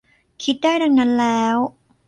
[0.43, 1.57] คิดได้ดังนั้นแล้ว